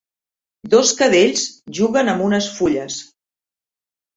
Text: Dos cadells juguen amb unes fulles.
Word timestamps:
Dos 0.73 0.93
cadells 1.01 1.43
juguen 1.81 2.09
amb 2.15 2.25
unes 2.31 2.51
fulles. 2.57 2.99